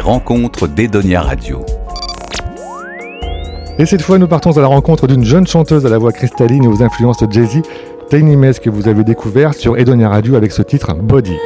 [0.00, 1.64] Rencontres d'Edonia Radio.
[3.78, 6.64] Et cette fois, nous partons à la rencontre d'une jeune chanteuse à la voix cristalline
[6.64, 7.62] et aux influences jazzy,
[8.10, 11.36] Tiny Mess, que vous avez découvert sur Edonia Radio avec ce titre Body.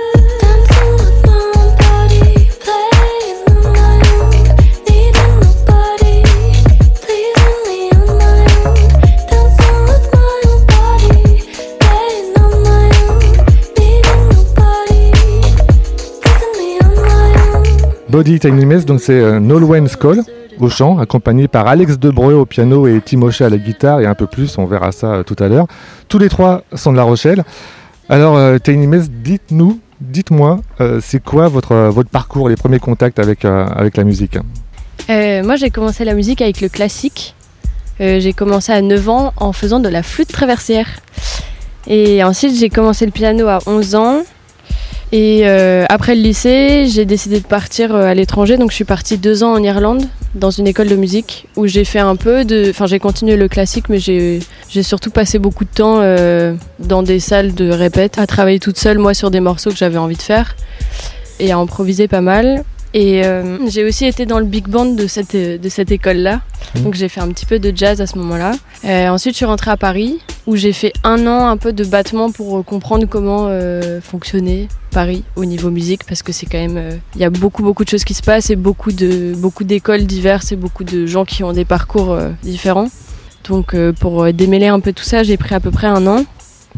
[18.16, 20.22] Body Tiny Mess, donc c'est euh, Nolwenn Skoll
[20.58, 24.14] au chant, accompagné par Alex Debreu au piano et Timoché à la guitare et un
[24.14, 25.66] peu plus, on verra ça euh, tout à l'heure.
[26.08, 27.44] Tous les trois sont de La Rochelle.
[28.08, 30.60] Alors euh, dites-nous, dites-moi,
[31.02, 34.38] c'est quoi votre, votre parcours, les premiers contacts avec, avec la musique?
[35.10, 37.34] Moi j'ai commencé la musique avec le classique.
[38.00, 40.88] j'ai commencé à 9 ans en faisant de la flûte traversière.
[41.86, 44.22] Et ensuite j'ai commencé le piano à 11 ans.
[45.12, 48.56] Et euh, après le lycée, j'ai décidé de partir euh, à l'étranger.
[48.56, 50.04] Donc je suis partie deux ans en Irlande
[50.34, 52.70] dans une école de musique où j'ai fait un peu de.
[52.70, 54.40] Enfin, j'ai continué le classique, mais j'ai
[54.82, 58.98] surtout passé beaucoup de temps euh, dans des salles de répète à travailler toute seule,
[58.98, 60.56] moi, sur des morceaux que j'avais envie de faire
[61.38, 62.64] et à improviser pas mal.
[62.98, 63.22] Et
[63.68, 66.40] j'ai aussi été dans le big band de cette, de cette école-là.
[66.74, 66.80] Mmh.
[66.80, 68.52] Donc j'ai fait un petit peu de jazz à ce moment-là.
[69.12, 72.32] ensuite, je suis rentrée à Paris où j'ai fait un an un peu de battement
[72.32, 73.50] pour comprendre comment
[74.00, 77.62] fonctionnait Paris au niveau musique parce que c'est quand même euh, il y a beaucoup
[77.62, 81.04] beaucoup de choses qui se passent et beaucoup de beaucoup d'écoles diverses et beaucoup de
[81.04, 82.88] gens qui ont des parcours euh, différents.
[83.46, 86.24] Donc euh, pour démêler un peu tout ça, j'ai pris à peu près un an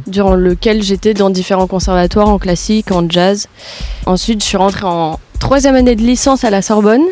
[0.09, 3.47] durant lequel j'étais dans différents conservatoires en classique, en jazz.
[4.05, 5.18] Ensuite, je suis rentrée en
[5.49, 7.05] troisième année de licence à la Sorbonne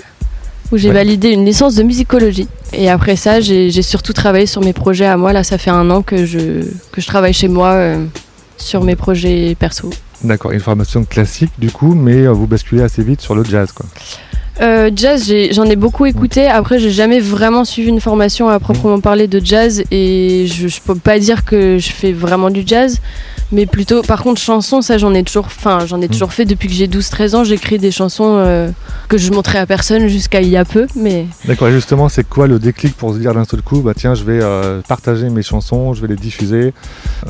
[0.71, 2.49] où j'ai validé une licence de musicologie.
[2.75, 5.33] Et après ça, j'ai surtout travaillé sur mes projets à moi.
[5.33, 6.61] Là, ça fait un an que je,
[6.93, 7.95] que je travaille chez moi
[8.59, 9.89] sur mes projets perso.
[10.23, 13.73] D'accord, une formation classique du coup, mais euh, vous basculez assez vite sur le jazz
[13.73, 13.87] quoi.
[14.61, 16.47] Euh, jazz, j'en ai, beaucoup écouté.
[16.47, 20.81] Après, j'ai jamais vraiment suivi une formation à proprement parler de jazz et je, je
[20.83, 23.01] peux pas dire que je fais vraiment du jazz
[23.53, 26.11] mais plutôt par contre chanson ça j'en ai toujours enfin j'en ai mm.
[26.11, 28.69] toujours fait depuis que j'ai 12 13 ans j'écris des chansons euh,
[29.09, 32.47] que je montrais à personne jusqu'à il y a peu mais D'accord, justement, c'est quoi
[32.47, 35.43] le déclic pour se dire d'un seul coup bah tiens, je vais euh, partager mes
[35.43, 36.73] chansons, je vais les diffuser,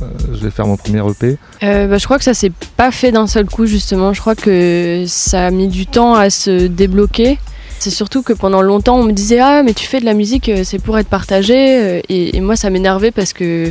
[0.00, 3.12] euh, je vais faire mon premier EP bah, je crois que ça s'est pas fait
[3.12, 7.38] d'un seul coup justement, je crois que ça a mis du temps à se débloquer.
[7.78, 10.50] C'est surtout que pendant longtemps on me disait ah mais tu fais de la musique
[10.64, 13.70] c'est pour être partagé et moi ça m'énervait parce que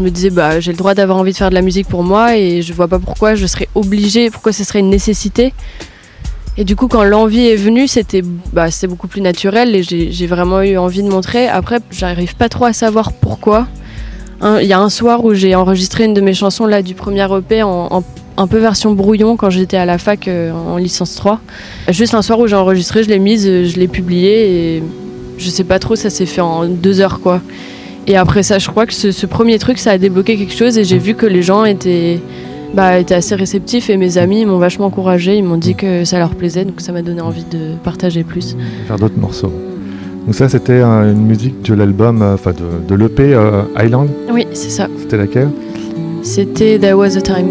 [0.00, 2.02] je me disais bah j'ai le droit d'avoir envie de faire de la musique pour
[2.02, 5.52] moi et je vois pas pourquoi je serais obligée, pourquoi ce serait une nécessité.
[6.56, 8.22] Et du coup quand l'envie est venue c'était
[8.52, 11.48] bah, beaucoup plus naturel et j'ai vraiment eu envie de montrer.
[11.48, 13.68] Après j'arrive pas trop à savoir pourquoi.
[14.42, 17.26] Il y a un soir où j'ai enregistré une de mes chansons là du premier
[17.36, 18.02] EP en,
[18.38, 21.40] un peu version brouillon quand j'étais à la fac euh, en licence 3.
[21.90, 24.82] Juste un soir où j'ai enregistré, je l'ai mise, je l'ai publiée et
[25.36, 27.42] je sais pas trop, ça s'est fait en deux heures quoi.
[28.06, 30.84] Et après ça, je crois que ce, premier truc, ça a débloqué quelque chose et
[30.84, 32.20] j'ai vu que les gens étaient,
[32.74, 36.18] bah, étaient assez réceptifs et mes amis m'ont vachement encouragé, ils m'ont dit que ça
[36.18, 38.56] leur plaisait, donc ça m'a donné envie de partager plus.
[38.86, 39.52] Faire d'autres morceaux.
[40.26, 44.46] Donc ça, c'était une musique de l'album, euh, enfin de, de l'EP euh, Island Oui,
[44.52, 44.86] c'est ça.
[44.98, 45.50] C'était laquelle?
[46.22, 47.48] C'était There Was a Time.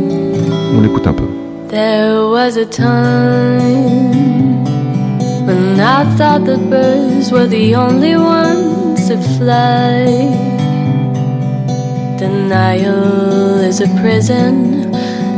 [0.75, 1.23] On l'écoute un peu.
[1.69, 4.63] There was a time
[5.45, 10.05] when I thought the birds were the only ones to fly.
[12.19, 14.91] Denial is a prison.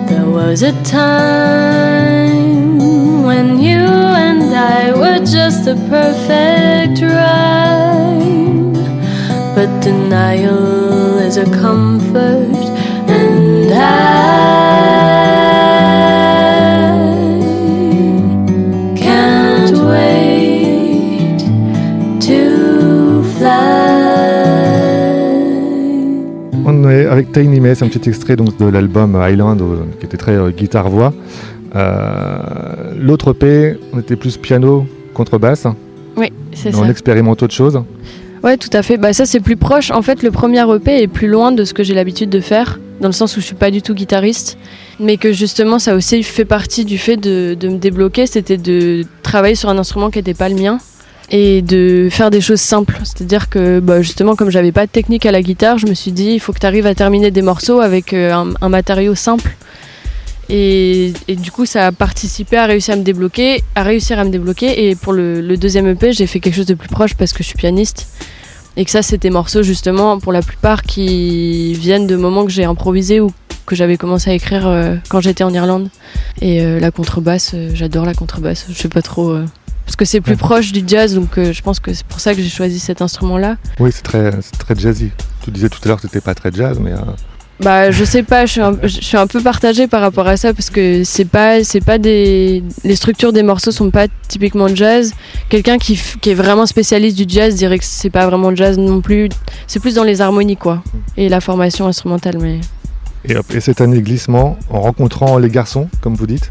[0.08, 2.78] There was a time
[3.24, 3.88] when you
[4.28, 8.74] and I were just a perfect rhyme.
[9.56, 12.54] But denial is a comfort,
[13.08, 14.61] and I.
[27.32, 29.62] Tiny Mess, un petit extrait donc, de l'album Island
[30.00, 31.14] qui était très euh, guitare-voix.
[31.76, 35.68] Euh, l'autre P, on était plus piano, contrebasse.
[36.18, 36.80] Oui, c'est ça.
[36.82, 37.82] On expérimente autre chose.
[38.44, 38.98] Ouais, tout à fait.
[38.98, 39.92] Bah, ça, c'est plus proche.
[39.92, 42.80] En fait, le premier EP est plus loin de ce que j'ai l'habitude de faire,
[43.00, 44.58] dans le sens où je suis pas du tout guitariste,
[45.00, 49.06] mais que justement, ça aussi fait partie du fait de, de me débloquer, c'était de
[49.22, 50.80] travailler sur un instrument qui n'était pas le mien
[51.32, 53.00] et de faire des choses simples.
[53.04, 56.12] C'est-à-dire que bah, justement, comme j'avais pas de technique à la guitare, je me suis
[56.12, 59.56] dit il faut que tu arrives à terminer des morceaux avec euh, un, matériau simple.
[60.50, 64.30] Et, du coup, ça a participé à réussir à me débloquer, à réussir à me
[64.30, 64.90] débloquer.
[64.90, 67.48] Et pour le, deuxième EP, j'ai fait quelque chose de plus proche parce que je
[67.48, 68.08] suis pianiste.
[68.76, 72.52] Et que ça, c'est des morceaux justement, pour la plupart, qui viennent de moments que
[72.52, 73.32] j'ai improvisés ou
[73.66, 75.88] que j'avais commencé à écrire euh, quand j'étais en Irlande.
[76.42, 78.66] Et euh, la contrebasse, j'adore la contrebasse.
[78.68, 79.38] Je sais pas trop
[79.92, 80.38] parce que c'est plus Ouais.
[80.38, 83.02] proche du jazz, donc euh, je pense que c'est pour ça que j'ai choisi cet
[83.02, 83.58] instrument-là.
[83.80, 85.12] Oui, c'est très, très jazzy.
[85.44, 86.98] Tu disais tout à l'heure que c'était pas très jazz, mais euh,
[87.60, 90.38] Bah, je sais pas, je suis, un, je suis un peu partagée par rapport à
[90.38, 94.70] ça parce que c'est pas, c'est pas des, les structures des morceaux sont pas typiquement
[94.74, 95.14] jazz.
[95.50, 99.02] Quelqu'un qui, qui est vraiment spécialiste du jazz dirait que c'est pas vraiment jazz non
[99.02, 99.28] plus.
[99.68, 100.84] C'est plus dans les harmonies quoi
[101.18, 102.62] et la formation instrumentale, mais.
[103.26, 106.50] et, hop, et cette année glissement en rencontrant les garçons, comme vous dites,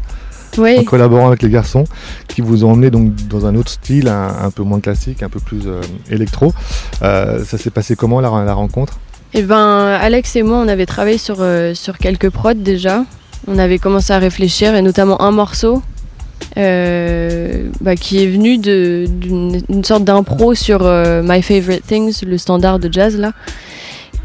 [0.57, 1.85] en collaborant avec les garçons,
[2.27, 5.29] qui vous ont emmené donc dans un autre style, un, un peu moins classique, un
[5.29, 6.53] peu plus euh, électro.
[7.01, 8.99] Euh, ça s'est passé comment la, la rencontre?
[9.33, 13.05] Et ben, Alex et moi, on avait travaillé sur euh, sur quelques prods déjà.
[13.47, 15.81] On avait commencé à réfléchir et notamment un morceau.
[16.57, 20.79] euh, bah, qui est venu d'une une sorte d'impro sur
[21.23, 23.31] My Favorite Things, le standard de jazz là.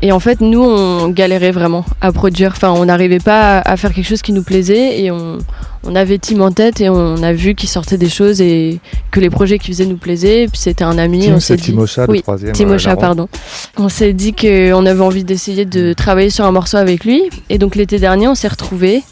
[0.02, 2.52] Et en fait, nous, on galérait vraiment à produire.
[2.54, 5.38] Enfin, on n'arrivait pas à faire quelque chose qui nous plaisait et on,
[5.84, 8.78] on avait Tim en tête et on a vu qu'il sortait des choses et
[9.10, 10.43] que les projets qu'il faisait nous plaisaient.
[10.44, 11.26] Et puis c'était un ami.
[11.26, 11.62] Tim, on s'est dit.
[11.72, 12.50] Timocha, le Oui, troisième.
[12.50, 13.26] euh, Timocha, pardon.
[13.78, 17.22] On s'est dit qu'on avait envie d'essayer de travailler sur un morceau avec lui.
[17.49, 19.02] Et donc l'été dernier, on s'est retrouvés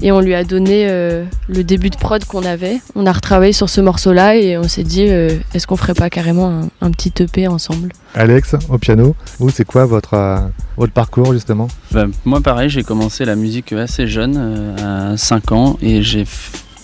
[0.00, 2.80] et on lui a donné euh, le début de prod qu'on avait.
[2.94, 6.10] On a retravaillé sur ce morceau-là et on s'est dit euh, est-ce qu'on ferait pas
[6.10, 7.92] carrément un, un petit EP ensemble?
[8.14, 10.38] Alex, au piano, vous, c'est quoi votre, euh,
[10.76, 11.68] votre parcours justement?
[11.92, 16.24] Bah, moi, pareil, j'ai commencé la musique assez jeune, euh, à 5 ans, et j'ai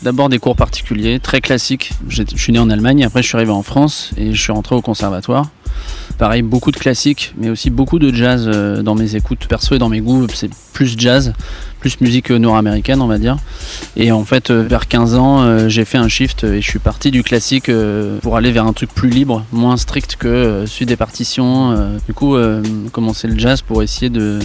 [0.02, 1.92] d'abord des cours particuliers, très classiques.
[2.08, 4.74] Je suis né en Allemagne, après je suis arrivé en France et je suis rentré
[4.74, 5.50] au conservatoire.
[6.18, 9.78] Pareil, beaucoup de classiques, mais aussi beaucoup de jazz euh, dans mes écoutes perso et
[9.78, 10.26] dans mes goûts.
[10.34, 11.32] C'est plus jazz,
[11.78, 13.36] plus musique nord-américaine, on va dire.
[13.96, 16.80] Et en fait, euh, vers 15 ans, euh, j'ai fait un shift et je suis
[16.80, 17.70] parti du classique
[18.20, 21.98] pour aller vers un truc plus libre, moins strict que celui des partitions.
[22.08, 22.36] Du coup,
[22.90, 24.40] commencer le jazz pour essayer de,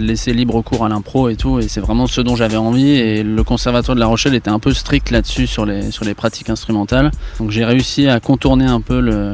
[0.00, 1.60] laisser libre cours à l'impro et tout.
[1.60, 2.90] Et c'est vraiment ce dont j'avais envie.
[2.90, 7.12] Et le conservatoire de La Rochelle était un peu strict là-dessus sur les, pratiques instrumentales.
[7.38, 9.32] Donc j'ai réussi à contourner un peu le-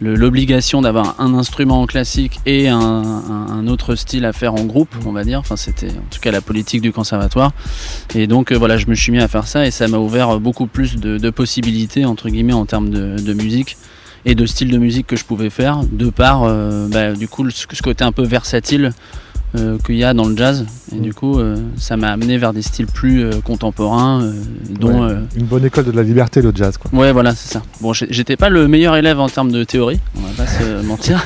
[0.00, 5.24] l'obligation d'avoir un instrument classique et un, autre style à faire en groupe, on va
[5.24, 5.40] dire.
[5.40, 7.52] Enfin, c'était en tout cas la politique du conservatoire.
[8.14, 10.38] Et donc euh, voilà, je me suis mis à faire ça et ça m'a ouvert
[10.38, 13.76] beaucoup plus de, possibilités entre guillemets en termes de, musique
[14.24, 17.50] et de style de musique que je pouvais faire, de par euh, bah, du coup
[17.50, 18.92] ce côté un peu versatile
[19.58, 20.64] euh, qu'il y a dans le jazz.
[20.94, 24.32] Et du coup, euh, ça m'a amené vers des styles plus euh, contemporains, euh,
[24.70, 25.12] dont Ouais.
[25.12, 26.76] euh, Une bonne école de la liberté, le jazz.
[26.78, 26.90] Quoi.
[26.98, 27.62] Ouais, voilà, c'est ça.
[27.80, 31.24] Bon, j'étais pas le meilleur élève en termes de théorie, on va pas se mentir.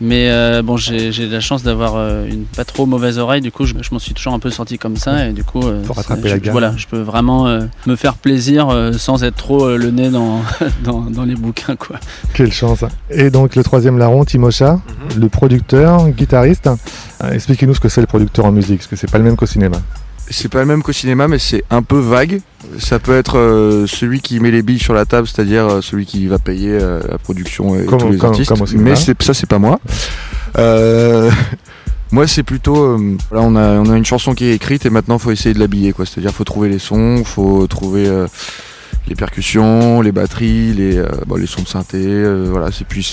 [0.00, 3.66] Mais euh, bon, j'ai la chance d'avoir euh, une pas trop mauvaise oreille, du coup,
[3.66, 5.28] je, je m'en suis toujours un peu sorti comme ça.
[5.28, 6.52] Et du coup, euh, Pour rattraper je, la gamme.
[6.52, 10.08] Voilà, je peux vraiment euh, me faire plaisir euh, sans être trop euh, le nez
[10.10, 10.40] dans,
[10.84, 11.96] dans, dans les bouquins, quoi.
[12.32, 12.84] Quelle chance.
[13.10, 14.80] Et donc le troisième larron, Timocha,
[15.18, 16.70] le producteur, guitariste.
[17.24, 19.36] Euh, Expliquez-nous ce que c'est le producteur en musique, parce que c'est pas le même
[19.36, 19.76] qu'au cinéma.
[20.30, 22.40] C'est pas le même qu'au cinéma, mais c'est un peu vague.
[22.78, 26.06] Ça peut être euh, celui qui met les billes sur la table, c'est-à-dire euh, celui
[26.06, 28.48] qui va payer euh, la production et Comme- tous les comme- artistes.
[28.48, 29.78] comme mais ça, c'est pas moi.
[32.10, 32.96] Moi, c'est plutôt.
[32.96, 35.58] là, on a, on a une chanson qui est écrite et maintenant, faut essayer de
[35.58, 36.06] l'habiller, quoi.
[36.06, 38.08] C'est-à-dire, faut trouver les sons, faut trouver
[39.06, 41.98] les percussions, les batteries, les, euh, bon, les sons de synthé.
[42.02, 42.70] euh, voilà.
[42.72, 43.06] C'est puis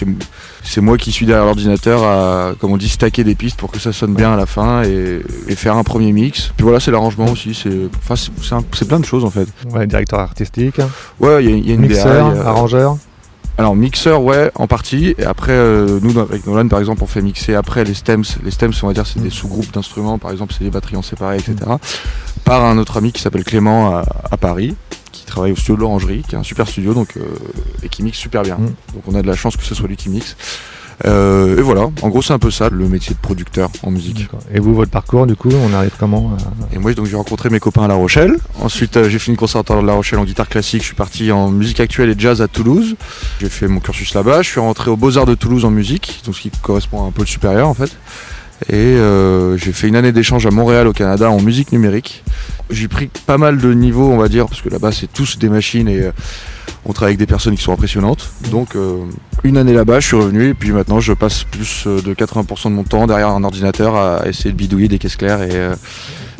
[0.63, 3.79] c'est moi qui suis derrière l'ordinateur à, comme on dit, stacker des pistes pour que
[3.79, 6.51] ça sonne bien à la fin et, et faire un premier mix.
[6.55, 7.53] Puis voilà, c'est l'arrangement aussi.
[7.53, 9.47] C'est, enfin, c'est, plein de choses en fait.
[9.69, 10.77] Ouais, directeur artistique,
[11.19, 12.95] Ouais, il y, a- il y a une mixeur, a- arrangeur.
[13.57, 15.13] alors mixeur, ouais, en partie.
[15.17, 18.23] Et après, euh, nous, avec Nolan, par exemple, on fait mixer après les stems.
[18.45, 19.23] Les stems, on va dire, c'est Mm.
[19.23, 20.17] des sous-groupes d'instruments.
[20.17, 21.55] Par exemple, c'est des batteries en séparé, etc.
[22.45, 24.75] Par un autre ami qui s'appelle Clément à, à Paris,
[25.11, 27.21] qui travaille au studio de l'Orangerie, qui est un super studio, donc euh,
[27.83, 28.55] et qui mixe super bien.
[28.57, 28.65] Mm.
[28.93, 30.35] Donc on a de la chance que ce soit lui qui mixe.
[31.05, 34.27] Euh, et voilà, en gros, c'est un peu ça, le métier de producteur en musique.
[34.53, 37.49] Et vous, votre parcours, du coup, on arrive comment à- Et moi, donc, j'ai rencontré
[37.49, 38.35] mes copains à La Rochelle.
[38.61, 40.81] Ensuite, euh, j'ai fini le conservatoire de La Rochelle en guitare classique.
[40.81, 42.95] Je suis parti en musique actuelle et jazz à Toulouse.
[43.39, 44.43] J'ai fait mon cursus là-bas.
[44.43, 47.11] Je suis rentré aux Beaux-Arts de Toulouse en musique, donc ce qui correspond à un
[47.11, 47.97] pôle supérieur en fait.
[48.69, 52.23] Et euh, j'ai fait une année d'échange à Montréal au Canada en musique numérique.
[52.69, 55.49] J'ai pris pas mal de niveaux, on va dire, parce que là-bas, c'est tous des
[55.49, 56.11] machines et euh,
[56.85, 58.31] on travaille avec des personnes qui sont impressionnantes.
[58.49, 59.05] Donc, euh,
[59.43, 62.65] une année là-bas, je suis revenu et puis maintenant, je passe plus euh, de 80%
[62.65, 65.75] de mon temps derrière un ordinateur à essayer de bidouiller des caisses claires et, euh,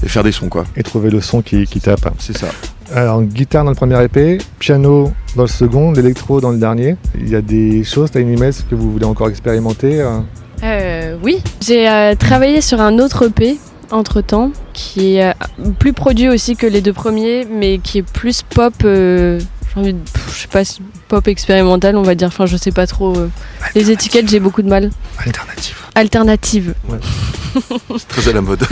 [0.04, 0.66] et faire des sons, quoi.
[0.76, 2.48] et trouver le son qui, qui tape C'est ça.
[2.94, 6.98] Alors, guitare dans le premier EP, piano dans le second, l'électro dans le dernier.
[7.16, 10.20] Il y a des choses, Tiny Mess, que vous voulez encore expérimenter euh
[10.64, 13.58] Euh, oui, j'ai euh, travaillé sur un autre EP
[13.92, 15.34] entre temps qui est euh,
[15.80, 18.74] plus produit aussi que les deux premiers, mais qui est plus pop.
[18.86, 19.40] euh,
[19.74, 22.28] j'ai envie de, pff, je sais pas, si pop expérimental, on va dire.
[22.28, 23.16] Enfin, je sais pas trop.
[23.18, 23.30] euh,
[23.76, 24.90] les étiquettes, j'ai beaucoup de mal.
[25.26, 25.78] Alternative.
[25.96, 26.74] Alternative.
[27.98, 28.64] C'est très à la mode.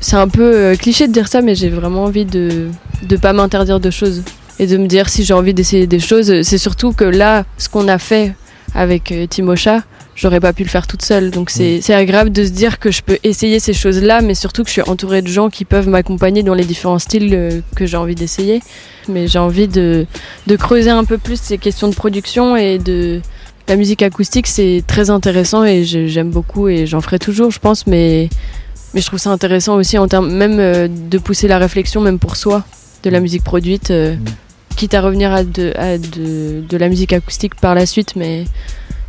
[0.00, 2.68] C'est un peu euh, cliché de dire ça, mais j'ai vraiment envie de
[3.02, 4.22] de pas m'interdire de choses.
[4.60, 6.42] et de me dire si j'ai envie d'essayer des choses.
[6.42, 8.34] C'est surtout que là, ce qu'on a fait
[8.74, 9.82] avec euh, Timocha,
[10.18, 11.30] j'aurais pas pu le faire toute seule.
[11.30, 14.62] Donc c'est c'est agréable de se dire que je peux essayer ces choses-là, mais surtout
[14.64, 17.86] que je suis entourée de gens qui peuvent m'accompagner dans les différents styles euh, que
[17.86, 18.60] j'ai envie d'essayer.
[19.08, 20.06] Mais j'ai envie de,
[20.46, 23.22] de creuser un peu plus ces questions de production et de
[23.68, 27.86] la musique acoustique, c'est très intéressant et j'aime beaucoup et j'en ferai toujours, je pense,
[27.86, 28.30] mais,
[28.94, 32.18] mais je trouve ça intéressant aussi en termes même euh, de pousser la réflexion, même
[32.18, 32.64] pour soi,
[33.02, 34.24] de la musique produite, euh, Mm.
[34.76, 38.44] quitte à revenir à, de, à de, de la musique acoustique par la suite, mais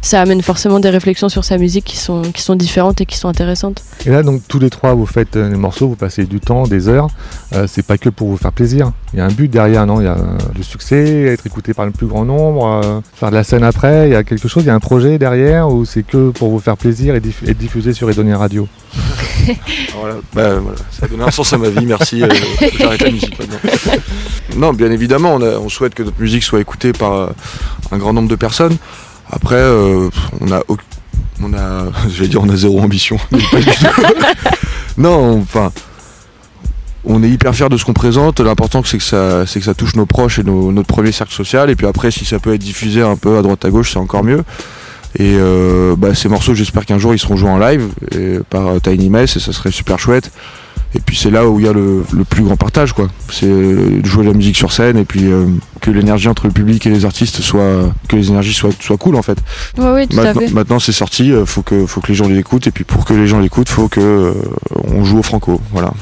[0.01, 3.17] ça amène forcément des réflexions sur sa musique qui sont, qui sont différentes et qui
[3.17, 3.83] sont intéressantes.
[4.05, 6.63] Et là, donc, tous les trois, vous faites euh, des morceaux, vous passez du temps,
[6.67, 7.07] des heures.
[7.53, 8.91] Euh, c'est pas que pour vous faire plaisir.
[9.13, 9.99] Il y a un but derrière, non?
[9.99, 13.29] Il y a euh, le succès, être écouté par le plus grand nombre, euh, faire
[13.29, 14.07] de la scène après.
[14.09, 16.49] Il y a quelque chose, il y a un projet derrière ou c'est que pour
[16.49, 18.67] vous faire plaisir et, diff- et diffuser sur Edonia Radio?
[19.99, 22.21] Voilà, bah, voilà, ça a donné un sens à ma vie, merci.
[22.23, 22.27] euh,
[22.77, 23.57] J'arrête la musique maintenant.
[24.55, 27.27] Non, bien évidemment, on, a- on souhaite que notre musique soit écoutée par euh,
[27.91, 28.77] un grand nombre de personnes.
[29.29, 30.09] Après, euh,
[30.41, 30.61] on a,
[31.41, 33.17] on a, j'allais dire, on a zéro ambition.
[34.97, 35.71] non, enfin,
[37.05, 38.39] on est hyper fiers de ce qu'on présente.
[38.39, 41.69] L'important c'est que ça, c'est que ça touche nos proches et notre premier cercle social.
[41.69, 43.99] Et puis après, si ça peut être diffusé un peu à droite à gauche, c'est
[43.99, 44.43] encore mieux.
[45.17, 48.67] Et euh, bah, ces morceaux, j'espère qu'un jour ils seront joués en live et par
[48.67, 50.31] euh, Tiny Mess et ça serait super chouette.
[50.95, 53.09] Et puis c'est là où il y a le, le plus grand partage, quoi.
[53.31, 55.45] C'est euh, de jouer de la musique sur scène et puis euh,
[55.81, 59.15] que l'énergie entre le public et les artistes soit, que les énergies soient, soient cool
[59.15, 59.37] en fait.
[59.77, 60.51] Oui, oui, tout à Maintenant, fait.
[60.51, 63.13] maintenant, c'est sorti, euh, faut que, faut que les gens l'écoutent et puis pour que
[63.13, 64.33] les gens l'écoutent, faut que euh,
[64.91, 65.93] on joue au franco, voilà.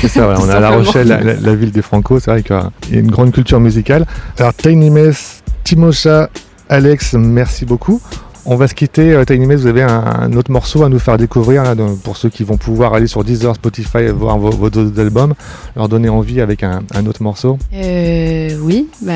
[0.00, 2.18] C'est ça, on est à La Rochelle, la, la- la ville des Franco.
[2.18, 2.56] C'est vrai qu'il
[2.92, 4.06] y a une grande culture musicale.
[4.38, 6.30] Alors, Tiny Mess, Timosha,
[6.68, 8.00] Alex, merci beaucoup.
[8.44, 9.12] On va se quitter.
[9.12, 12.28] Euh, Tiny vous avez un, un autre morceau à nous faire découvrir là, pour ceux
[12.28, 15.34] qui vont pouvoir aller sur Deezer, Spotify et voir vos, vos autres albums,
[15.76, 17.58] leur donner envie avec un, un autre morceau.
[17.72, 19.12] Euh, oui, bah,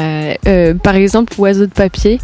[0.46, 2.20] euh, par exemple, Oiseau de papier,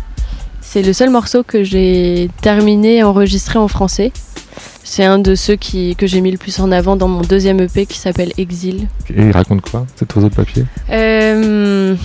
[0.61, 4.13] c'est le seul morceau que j'ai terminé et enregistré en français.
[4.85, 7.61] C'est un de ceux qui, que j'ai mis le plus en avant dans mon deuxième
[7.61, 8.89] EP qui s'appelle Exil.
[9.15, 10.65] Et il raconte quoi, cet oiseau de papier?
[10.91, 11.97] Euh...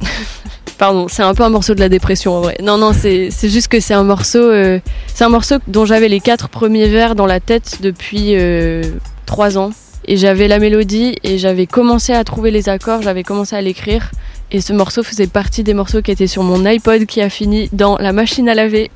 [0.80, 2.56] Pardon, c'est un peu un morceau de la dépression en vrai.
[2.62, 4.80] Non, non, c'est juste que c'est un morceau, euh,
[5.14, 8.82] c'est un morceau dont j'avais les quatre premiers vers dans la tête depuis euh,
[9.26, 9.72] trois ans.
[10.06, 14.10] Et j'avais la mélodie et j'avais commencé à trouver les accords, j'avais commencé à l'écrire.
[14.52, 17.68] Et ce morceau faisait partie des morceaux qui étaient sur mon iPod qui a fini
[17.74, 18.90] dans la machine à laver.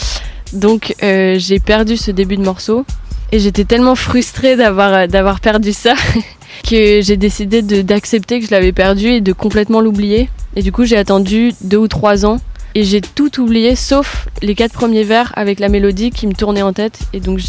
[0.52, 2.84] Donc euh, j'ai perdu ce début de morceau.
[3.32, 5.94] Et j'étais tellement frustrée d'avoir perdu ça
[6.62, 10.28] que j'ai décidé d'accepter que je l'avais perdu et de complètement l'oublier.
[10.56, 12.38] Et du coup, j'ai attendu deux ou trois ans
[12.76, 16.62] et j'ai tout oublié sauf les quatre premiers vers avec la mélodie qui me tournait
[16.62, 17.00] en tête.
[17.12, 17.40] Et donc,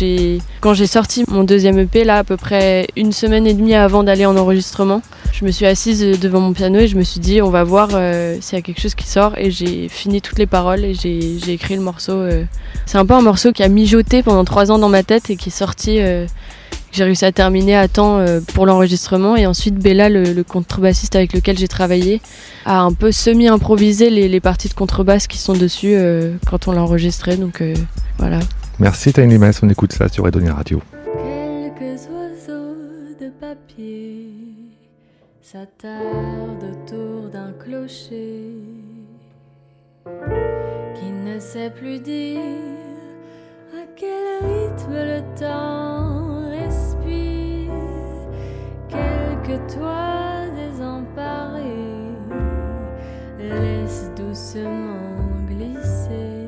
[0.62, 4.04] quand j'ai sorti mon deuxième EP, là, à peu près une semaine et demie avant
[4.04, 5.02] d'aller en enregistrement,
[5.32, 7.90] je me suis assise devant mon piano et je me suis dit, on va voir
[7.94, 9.38] euh, s'il y a quelque chose qui sort.
[9.38, 12.14] Et j'ai fini toutes les paroles et j'ai, écrit le morceau.
[12.14, 12.44] euh.
[12.88, 15.36] C'est un peu un morceau qui a mijoté pendant trois ans dans ma tête et
[15.36, 16.00] qui est sorti.
[16.00, 16.26] euh,
[16.92, 21.16] j'ai réussi à terminer à temps euh, pour l'enregistrement et ensuite Bella, le, le contrebassiste
[21.16, 22.22] avec lequel j'ai travaillé,
[22.66, 26.72] a un peu semi-improvisé les, les parties de contrebasse qui sont dessus euh, quand on
[26.74, 27.38] l'a enregistré.
[27.38, 27.74] Donc euh,
[28.18, 28.40] voilà.
[28.80, 30.82] Merci Tiny Mess, on écoute ça sur Edonia Radio.
[31.04, 32.76] Quelques oiseaux
[33.20, 34.28] de papier
[35.42, 38.46] s'attardent autour d'un clocher
[40.96, 42.40] qui ne sait plus dire
[43.74, 46.01] à quel rythme le temps
[49.72, 52.16] Quelques toits désemparés
[53.40, 56.48] laissent doucement glisser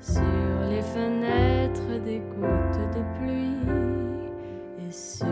[0.00, 0.22] sur
[0.70, 3.68] les fenêtres des gouttes de pluie
[4.78, 5.26] et sur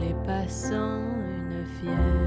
[0.00, 1.02] les passants
[1.50, 2.23] une fièvre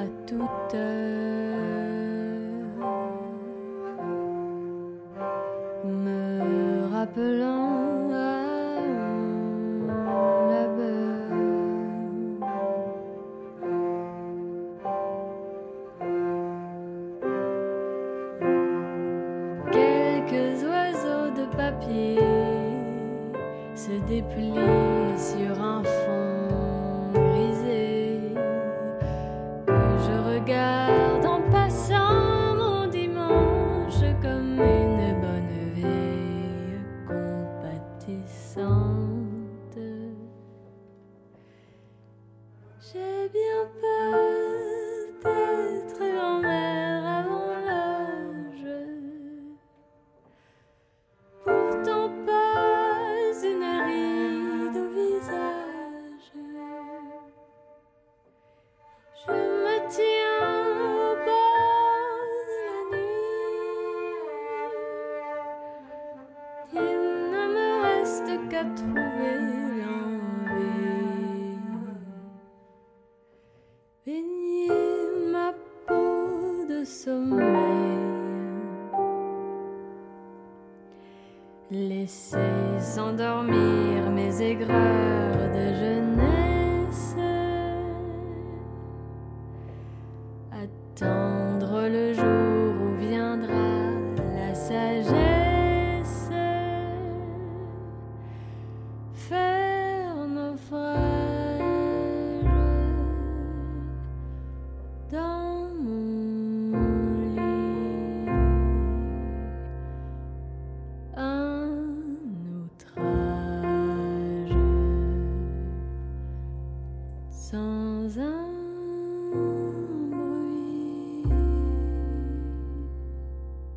[0.00, 1.58] à toute heure,
[5.84, 8.80] me rappelant à
[9.86, 11.26] mon labeur.
[19.70, 22.18] Quelques oiseaux de papier
[23.74, 24.79] se déplient.
[68.60, 68.99] être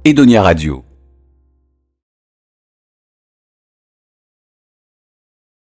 [0.06, 0.93] Edonia Radio.